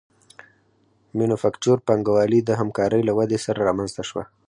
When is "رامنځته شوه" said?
3.67-4.23